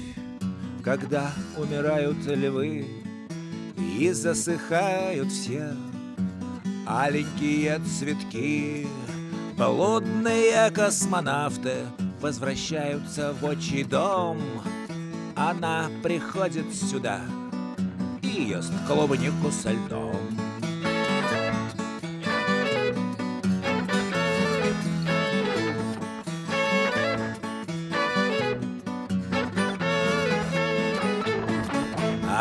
[0.82, 2.84] когда умирают львы
[3.78, 5.76] И засыхают все
[6.88, 8.88] аленькие цветки
[9.56, 11.86] Блудные космонавты
[12.20, 14.40] возвращаются в отчий дом.
[15.36, 17.20] Она приходит сюда
[18.22, 20.19] и ест клубнику со льдом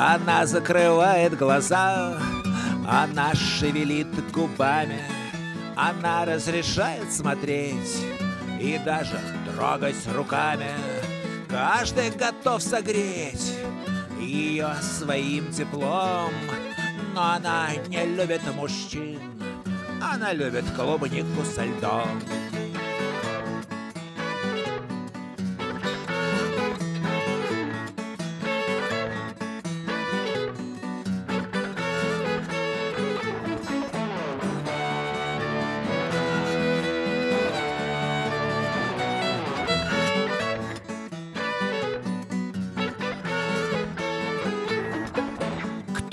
[0.02, 2.18] Она закрывает глаза,
[2.88, 5.02] она шевелит губами,
[5.76, 8.06] она разрешает смотреть
[8.62, 10.72] и даже трогать руками.
[11.50, 13.58] Каждый готов согреть
[14.22, 16.32] ее своим теплом,
[17.14, 19.20] но она не любит мужчин,
[20.02, 22.22] она любит клубнику со льдом.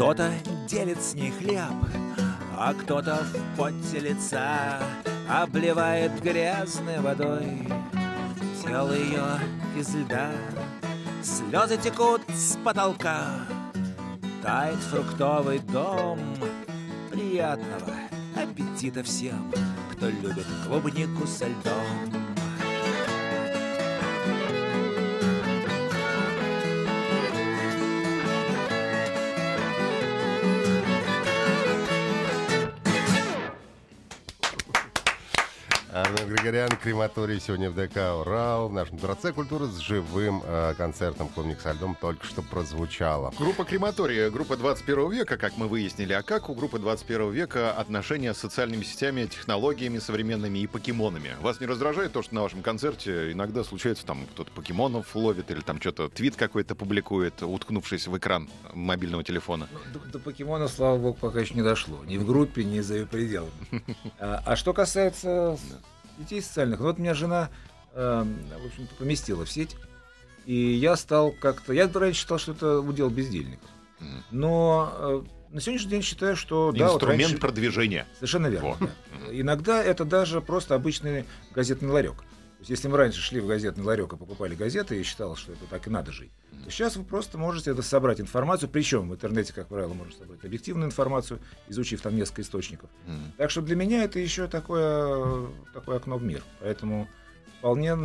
[0.07, 0.31] Кто-то
[0.69, 1.75] делит с ней хлеб,
[2.57, 4.79] а кто-то в поте лица
[5.29, 7.67] обливает грязной водой
[8.63, 9.25] тело ее
[9.77, 10.31] из льда.
[11.25, 13.27] Слезы текут с потолка,
[14.45, 16.21] тает фруктовый дом.
[17.11, 17.95] Приятного
[18.37, 19.53] аппетита всем,
[19.91, 22.16] кто любит клубнику со льдом.
[36.17, 38.69] Армен Григорян, крематорий сегодня в ДК «Урал».
[38.69, 43.33] В нашем Дворце культуры с живым э, концертом «Клубник со льдом» только что прозвучало.
[43.39, 46.13] Группа крематория, группа 21 века, как мы выяснили.
[46.13, 51.33] А как у группы 21 века отношения с социальными сетями, технологиями современными и покемонами?
[51.41, 55.61] Вас не раздражает то, что на вашем концерте иногда случается, там кто-то покемонов ловит или
[55.61, 59.69] там что-то твит какой-то публикует, уткнувшись в экран мобильного телефона?
[59.73, 62.05] Ну, До, до покемона, слава богу, пока еще не дошло.
[62.05, 63.53] Ни в группе, ни за ее пределами.
[64.19, 65.59] А, а что касается
[66.19, 67.51] детей социальных, вот меня жена,
[67.93, 68.25] э,
[68.63, 69.77] в общем-то, поместила в сеть.
[70.45, 71.73] И я стал как-то...
[71.73, 73.69] Я раньше считал, что это удел бездельников.
[74.31, 76.71] Но э, на сегодняшний день считаю, что...
[76.73, 78.07] да, вот Инструмент раньше- продвижения.
[78.15, 78.77] Совершенно верно.
[78.81, 78.89] Да.
[79.33, 81.25] Иногда это даже просто обычный
[81.55, 82.15] газетный ларек.
[82.67, 85.67] Есть, если мы раньше шли в газетный ларек и покупали газеты и считалось, что это
[85.71, 86.33] так и надо жить,
[86.65, 90.45] то сейчас вы просто можете это собрать информацию, причем в интернете, как правило, можно собрать
[90.45, 92.91] объективную информацию, изучив там несколько источников.
[93.07, 93.33] Мгм.
[93.37, 96.43] Так что для меня это еще такое, такое окно в мир.
[96.61, 97.09] Поэтому
[97.67, 97.97] вполне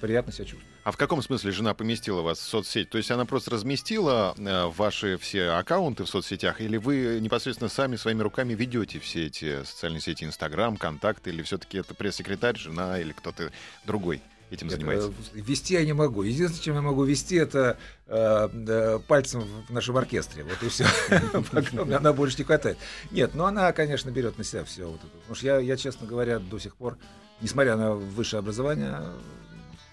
[0.00, 0.64] приятно себя чувствую.
[0.84, 2.88] А в каком смысле жена поместила вас в соцсеть?
[2.88, 7.96] То есть она просто разместила э, ваши все аккаунты в соцсетях, или вы непосредственно сами
[7.96, 13.12] своими руками ведете все эти социальные сети, Инстаграм, контакты, или все-таки это пресс-секретарь, жена или
[13.12, 13.52] кто-то
[13.84, 15.12] другой этим Нет, занимается?
[15.34, 16.22] э, Вести я не могу.
[16.22, 20.44] Единственное, чем я могу вести, это э, э, пальцем в нашем оркестре.
[20.44, 20.86] Вот и все.
[21.96, 22.78] Она больше не хватает.
[23.10, 24.90] Нет, но она, конечно, берет на себя все.
[24.90, 26.96] Потому что я, я, честно говоря, до сих пор,
[27.40, 29.16] несмотря на высшее образование э,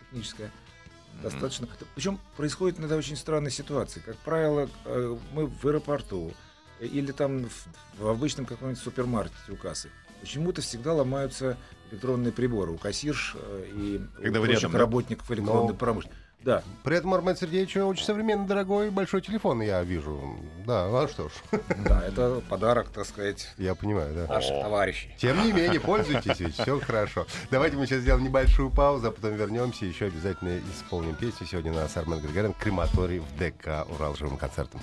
[0.09, 0.51] техническое,
[1.21, 1.67] достаточно.
[1.95, 3.99] Причем происходит иногда очень странные ситуации.
[3.99, 6.33] Как правило, э, мы в аэропорту
[6.79, 7.67] э, или там в,
[7.99, 9.89] в обычном каком-нибудь супермаркете у кассы.
[10.21, 11.57] Почему-то всегда ломаются
[11.91, 13.35] электронные приборы у кассирш
[13.73, 16.20] и Когда у прочих рядом, работников электронной Но- промышленности.
[16.43, 20.37] Да, При этом Армен Сергеевич очень современный, дорогой, большой телефон, я вижу.
[20.65, 21.31] Да, ну а что ж,
[21.85, 24.33] да, это подарок, так сказать, я понимаю, да.
[24.33, 25.13] наших товарищей.
[25.19, 27.27] Тем не менее, пользуйтесь, ведь все хорошо.
[27.51, 31.45] Давайте мы сейчас сделаем небольшую паузу, а потом вернемся еще обязательно исполним песню.
[31.45, 34.81] Сегодня у нас Армен Григорян, крематорий в ДК «Урал» живым концертом.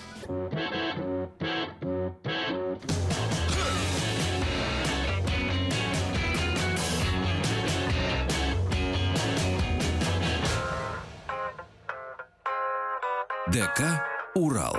[13.53, 14.77] ДК «Урал».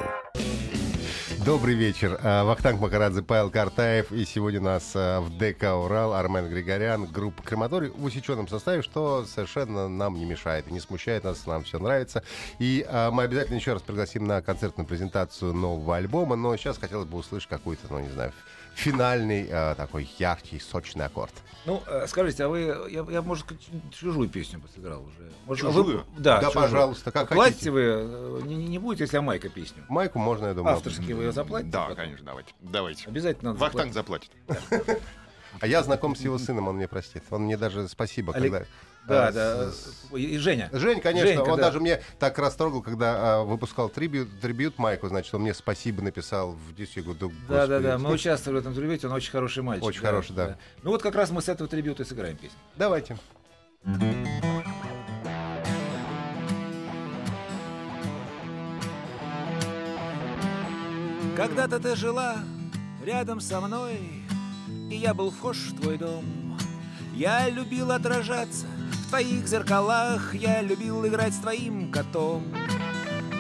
[1.44, 2.20] Добрый вечер.
[2.22, 4.12] А, Вахтанг Макарадзе, Павел Картаев.
[4.12, 8.84] И сегодня у нас а, в ДК «Урал» Армен Григорян, группа «Крематорий» в усеченном составе,
[8.84, 12.24] что совершенно нам не мешает не смущает нас, нам все нравится.
[12.60, 17.08] И а, мы обязательно еще раз пригласим на концертную презентацию нового альбома, но сейчас хотелось
[17.08, 18.34] бы услышать какой-то, ну, не знаю,
[18.80, 21.34] финальный а, такой яркий, сочный аккорд.
[21.66, 23.46] Ну, э, скажите, а вы, я, я может,
[23.92, 25.32] чужую песню бы сыграл уже.
[25.46, 25.98] Может, Чужую?
[26.16, 26.64] Вы, да, Да, чужую.
[26.66, 27.72] пожалуйста, как Платите хотите.
[27.72, 29.84] вы, э, не, не будете, если я Майка песню.
[29.90, 30.76] Майку можно, я думаю.
[30.76, 31.72] Авторские вы ее заплатите?
[31.72, 31.98] Да, потом?
[31.98, 32.54] конечно, давайте.
[32.62, 33.08] Давайте.
[33.08, 34.32] Обязательно надо Вахтанг заплатить.
[34.48, 35.02] заплатит.
[35.62, 37.24] А я знаком с его сыном, он мне простит.
[37.32, 38.66] Он мне даже спасибо, Олег- когда...
[39.08, 39.72] Да, а, да.
[39.72, 40.70] с- И Женя.
[40.72, 41.64] Жень, конечно, Женька, он да.
[41.64, 46.52] даже мне так растрогал, когда а, выпускал трибют, трибют Майку, значит, он мне спасибо написал
[46.52, 47.32] в десять году.
[47.48, 47.98] Да, да, да.
[47.98, 49.86] Мы участвовали в этом трибюте, он очень хороший мальчик.
[49.86, 50.58] Очень хороший, да.
[50.84, 52.58] Ну вот как раз мы с этого трибюта и сыграем песню.
[52.76, 53.18] Давайте.
[61.36, 62.36] Когда-то ты жила
[63.06, 63.98] рядом со мной,
[64.92, 66.58] и я был вхож в твой дом.
[67.16, 72.44] Я любил отражаться в твоих зеркалах, я любил играть с твоим котом.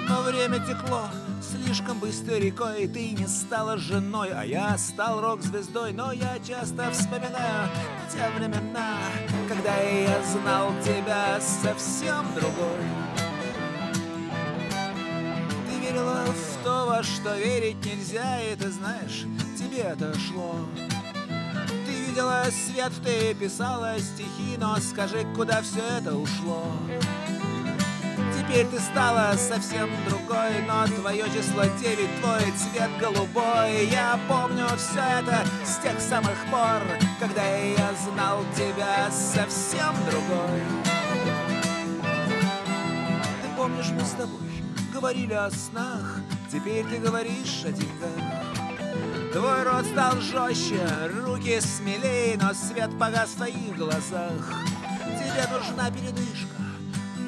[0.07, 1.09] Но время текло
[1.41, 5.93] слишком быстрой рекой, ты не стала женой, а я стал рок-звездой.
[5.93, 7.69] Но я часто вспоминаю
[8.11, 8.97] те времена,
[9.47, 12.85] когда я знал тебя совсем другой.
[15.67, 19.25] Ты верила в то, во что верить нельзя, и ты знаешь,
[19.57, 20.55] тебе это шло.
[22.19, 26.65] Видела свет, ты писала стихи, но скажи, куда все это ушло?
[28.37, 33.87] Теперь ты стала совсем другой, но твое число 9, твой цвет голубой.
[33.89, 36.81] Я помню все это с тех самых пор,
[37.21, 40.61] когда я знал тебя совсем другой.
[43.41, 44.63] Ты помнишь, мы с тобой
[44.93, 46.17] говорили о снах,
[46.51, 48.48] теперь ты говоришь о деньгах.
[49.31, 50.81] Твой рот стал жестче,
[51.23, 54.31] руки смелее, но свет погас в твоих глазах.
[55.05, 56.55] Тебе нужна передышка,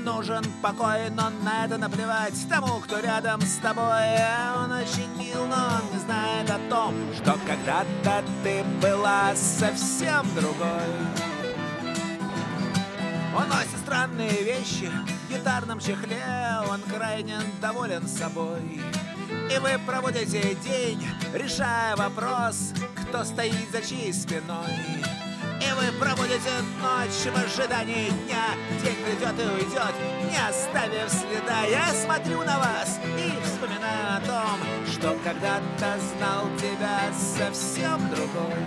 [0.03, 4.17] нужен покой, но на это наплевать тому, кто рядом с тобой.
[4.55, 11.21] Он очень мил, но он не знает о том, что когда-то ты была совсем другой.
[13.37, 14.89] Он носит странные вещи
[15.27, 16.23] в гитарном чехле,
[16.67, 18.81] он крайне доволен собой.
[19.53, 24.71] И вы проводите день, решая вопрос, кто стоит за чьей спиной.
[25.61, 26.49] И вы проводите
[26.81, 28.55] ночь в ожидании дня.
[28.83, 29.93] День придет и уйдет,
[30.29, 31.63] не оставив следа.
[31.69, 34.59] Я смотрю на вас и вспоминаю о том
[34.91, 38.65] Что когда-то знал тебя совсем другой.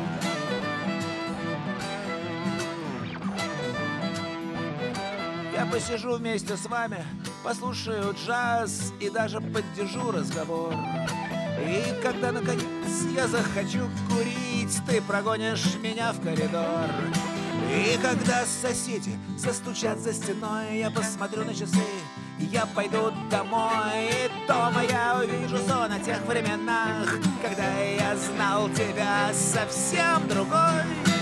[5.53, 7.05] Я посижу вместе с вами,
[7.45, 10.75] послушаю джаз и даже поддержу разговор.
[11.61, 12.65] И когда, наконец,
[13.15, 16.89] я захочу курить, ты прогонишь меня в коридор.
[17.71, 21.85] И когда соседи застучат за стеной, я посмотрю на часы,
[22.39, 24.09] я пойду домой.
[24.09, 31.14] И дома я увижу сон о тех временах, когда я знал тебя совсем другой.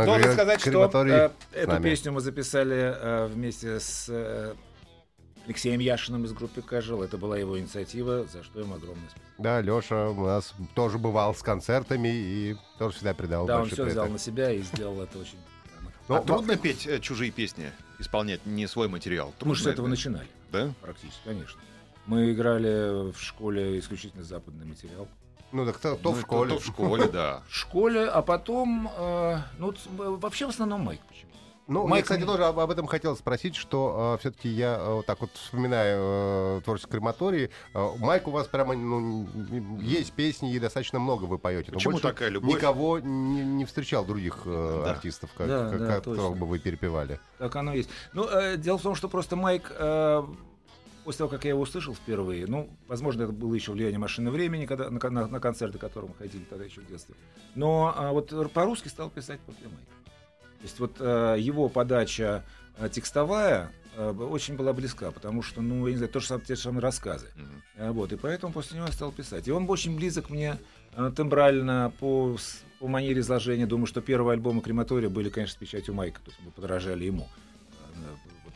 [0.00, 1.82] Армен Должен сказать, что э, эту нами.
[1.82, 4.54] песню мы записали э, вместе с э,
[5.46, 7.02] Алексеем Яшиным из группы Кажел.
[7.02, 9.30] Это была его инициатива, за что ему огромное спасибо.
[9.38, 13.84] Да, Леша у нас тоже бывал с концертами и тоже всегда придал Да, он все
[13.84, 15.38] взял на себя и сделал это очень...
[15.70, 15.92] грамотно.
[16.08, 19.32] Ну, а трудно петь э, чужие песни, исполнять не свой материал?
[19.42, 19.90] Мы же с Трудно этого это?
[19.90, 20.72] начинали, Да?
[20.82, 21.60] практически, конечно.
[22.06, 25.08] Мы играли в школе исключительно западный материал.
[25.54, 26.50] Ну, так кто, кто Ну, в школе?
[26.50, 27.42] Кто в школе, да.
[27.48, 28.90] В школе, а потом...
[28.98, 29.74] э, ну, э,
[30.20, 31.30] вообще в основном Майк почему
[31.68, 34.94] Ну, я, Майк кстати, не- тоже об, об этом хотел спросить, что все-таки я э,
[34.94, 37.50] вот так вот вспоминаю э, творчество крематории.
[37.72, 39.28] Э, Майк, у вас прямо ну,
[39.80, 41.70] есть песни, и достаточно много вы поете.
[41.70, 42.52] но Почему такая любовь?
[42.52, 44.90] Никого не, не встречал других э, Да.
[44.90, 46.36] артистов, как, Да, как- да, которых точно.
[46.36, 47.20] бы вы перепевали.
[47.38, 47.90] Так оно есть.
[48.12, 50.24] Ну, э, дело в том, что просто Майк, э,
[51.04, 54.66] после того, как я его услышал впервые, ну, возможно, это было еще влияние машины времени,
[54.66, 57.14] когда, на, на, на концерты, к которым мы ходили тогда еще в детстве.
[57.54, 59.92] Но а, вот по-русски стал писать после Майка.
[60.58, 62.42] То есть вот э, его подача
[62.78, 66.46] э, текстовая б- очень была близка, потому что, ну, я не знаю, то же самое,
[66.46, 67.26] те же самые рассказы.
[67.36, 67.62] Мгм.
[67.76, 69.46] Э, Вот, и поэтому после него я стал писать.
[69.46, 70.58] И он очень близок мне
[70.96, 72.36] э, тембрально, по,
[72.80, 73.66] по манере изложения.
[73.66, 77.28] Думаю, что первые альбомы Крематория были, конечно, с печатью Майка, то есть мы подражали ему,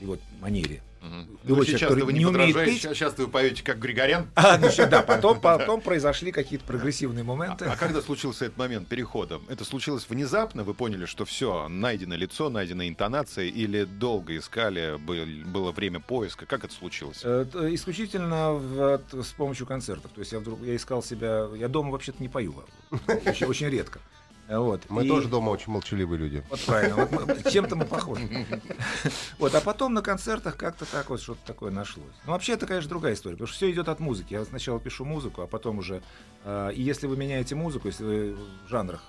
[0.00, 0.82] вот его манере.
[1.00, 1.20] Мгм.
[1.20, 3.78] Любой Ну, человек, сейчас который вы не не умеет петь- сейчас, сейчас вы поете как
[3.78, 4.26] Григорян.
[4.34, 7.66] А, ну, да, потом, потом произошли какие-то прогрессивные моменты.
[7.66, 9.40] А когда случился этот момент перехода?
[9.48, 10.64] Это случилось внезапно?
[10.64, 16.46] Вы поняли, что все, найдено лицо, найдена интонация, или долго искали, был- было время поиска?
[16.46, 17.20] Как это случилось?
[17.22, 20.10] Э, т- Исключительно в- с помощью концертов.
[20.12, 21.46] То есть я вдруг я искал себя.
[21.56, 22.64] Я дома вообще-то не пою.
[22.90, 24.00] а, Очень, очень редко.
[24.48, 24.82] Э, Вот.
[24.88, 26.42] Мы И- тоже дома очень молчаливые люди.
[26.50, 26.96] Вот правильно.
[26.96, 27.12] Вот
[27.44, 28.28] мы- чем-то мы похожи.
[29.38, 32.06] Вот, а потом на концертах как-то так вот что-то такое нашлось.
[32.26, 34.32] Ну, вообще, это, конечно, другая история, потому что все идет от музыки.
[34.34, 36.02] Я сначала пишу музыку, а потом уже...
[36.44, 38.36] э, и если вы меняете музыку, если вы
[38.66, 39.02] в жанрах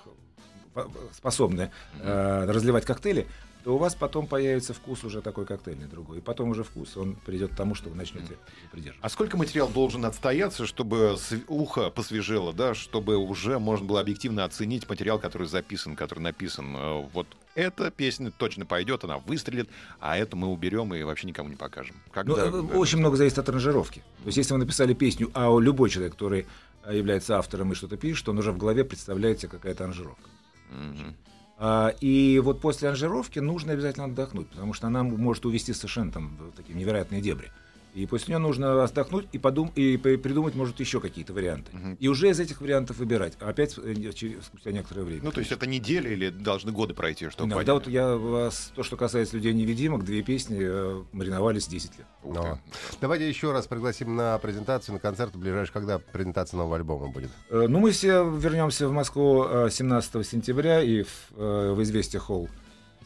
[0.74, 1.70] по- способны
[2.00, 3.26] э, разливать коктейли,
[3.64, 6.18] то у вас потом появится вкус уже такой коктейльный другой.
[6.18, 8.36] И потом уже вкус, он придет к тому, что вы начнете
[8.72, 9.04] придерживаться.
[9.04, 11.16] А сколько материал должен отстояться, чтобы
[11.48, 16.74] ухо посвежело, да, чтобы уже можно было объективно оценить материал, который записан, который написан?
[16.76, 21.48] Э, Вот эта песня точно пойдет, она выстрелит, а эту мы уберем и вообще никому
[21.48, 21.96] не покажем.
[22.06, 24.00] Ну, Когда- э, очень много зависит от аранжировки.
[24.22, 26.46] То есть, если вы написали песню, а любой человек, который
[26.90, 30.30] является автором и что-то пишет, он уже в голове представляет себе какая-то аранжировка.
[30.70, 31.14] Мгм.
[31.62, 36.36] А, И вот после аранжировки нужно обязательно отдохнуть, потому что она может увести совершенно там
[36.38, 37.52] в такие невероятные дебри.
[37.94, 41.70] И после нее нужно отдохнуть и, подум- и при- придумать, может, еще какие-то варианты.
[41.76, 41.94] Мгм.
[41.98, 43.34] И уже из этих вариантов выбирать.
[43.40, 45.22] А опять э, через- спустя некоторое время.
[45.24, 47.86] Ну, то есть это неделя или должны годы пройти, чтобы Иногда понять?
[47.86, 52.06] вот я вас, то, что касается людей-невидимок, две песни э, мариновались 10 лет.
[52.24, 52.58] Но.
[53.00, 57.30] Давайте еще раз пригласим на презентацию, на концерт ближайший, когда презентация нового альбома будет.
[57.50, 62.20] Э, Ну, мы все вернемся в Москву э, 17 сентября, и в, э, в Известия
[62.20, 62.48] Холл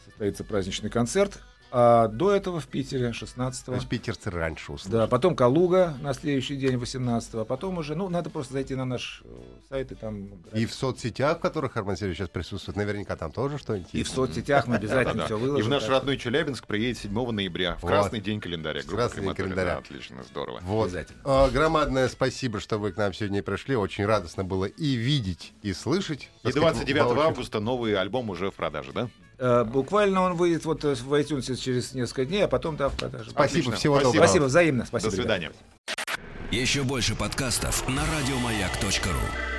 [0.05, 1.39] состоится праздничный концерт.
[1.71, 4.91] А до этого в Питере 16 То есть питерцы раньше услышат.
[4.91, 8.85] Да, потом Калуга на следующий день 18 а потом уже, ну, надо просто зайти на
[8.85, 9.27] наш э,
[9.69, 10.29] сайт и там...
[10.53, 14.07] И в соцсетях, в которых Армен Сергеевич сейчас присутствует, наверняка там тоже что-нибудь И в
[14.09, 15.67] соцсетях мы обязательно все И выложим.
[15.67, 18.81] в наш родной Челябинск приедет 7 ноября в красный день календаря.
[18.83, 19.73] Красный день календаря.
[19.73, 20.59] Да, отлично, здорово.
[20.63, 20.85] Вот.
[20.85, 21.19] Обязательно.
[21.25, 23.75] А, Громадное спасибо, что вы к нам сегодня пришли.
[23.75, 26.29] Очень радостно было и видеть, и слышать.
[26.43, 29.09] И Так сказать, 29 было очень- августа новый альбом уже в продаже, да?
[29.37, 32.95] Э, Буквально он выйдет вот э, в iTunes через несколько дней, а потом, да, в
[32.95, 33.31] продаже.
[33.31, 33.75] Спасибо, Отлично.
[33.75, 34.25] всего доброго.
[34.25, 34.85] Спасибо, взаимно.
[34.85, 35.11] Спасибо.
[35.11, 35.33] До ребята.
[35.33, 35.51] свидания.
[36.51, 39.54] Еще больше подкастов на радиомаяк.ру.